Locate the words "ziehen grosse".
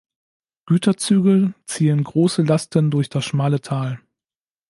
1.67-2.41